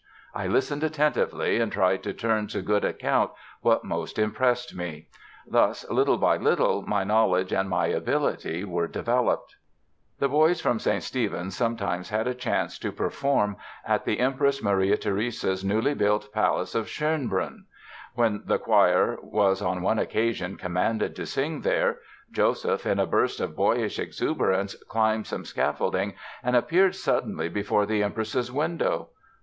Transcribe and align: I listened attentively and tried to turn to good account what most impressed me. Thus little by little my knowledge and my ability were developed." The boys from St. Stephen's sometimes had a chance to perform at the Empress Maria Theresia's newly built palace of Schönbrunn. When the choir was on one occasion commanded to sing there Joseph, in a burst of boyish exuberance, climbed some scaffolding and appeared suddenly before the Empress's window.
I 0.33 0.47
listened 0.47 0.83
attentively 0.83 1.59
and 1.59 1.71
tried 1.71 2.01
to 2.01 2.11
turn 2.13 2.47
to 2.47 2.63
good 2.63 2.83
account 2.83 3.33
what 3.61 3.83
most 3.83 4.17
impressed 4.17 4.73
me. 4.75 5.09
Thus 5.45 5.87
little 5.91 6.17
by 6.17 6.37
little 6.37 6.81
my 6.81 7.03
knowledge 7.03 7.53
and 7.53 7.69
my 7.69 7.85
ability 7.85 8.63
were 8.63 8.87
developed." 8.87 9.57
The 10.17 10.27
boys 10.27 10.59
from 10.59 10.79
St. 10.79 11.03
Stephen's 11.03 11.55
sometimes 11.55 12.09
had 12.09 12.27
a 12.27 12.33
chance 12.33 12.79
to 12.79 12.91
perform 12.91 13.57
at 13.85 14.03
the 14.05 14.19
Empress 14.19 14.63
Maria 14.63 14.97
Theresia's 14.97 15.63
newly 15.63 15.93
built 15.93 16.33
palace 16.33 16.73
of 16.73 16.87
Schönbrunn. 16.87 17.65
When 18.15 18.41
the 18.43 18.57
choir 18.57 19.19
was 19.21 19.61
on 19.61 19.83
one 19.83 19.99
occasion 19.99 20.55
commanded 20.57 21.15
to 21.15 21.27
sing 21.27 21.61
there 21.61 21.99
Joseph, 22.31 22.87
in 22.87 22.97
a 22.99 23.05
burst 23.05 23.39
of 23.39 23.55
boyish 23.55 23.99
exuberance, 23.99 24.73
climbed 24.85 25.27
some 25.27 25.45
scaffolding 25.45 26.15
and 26.41 26.55
appeared 26.55 26.95
suddenly 26.95 27.49
before 27.49 27.85
the 27.85 28.01
Empress's 28.01 28.51
window. 28.51 29.09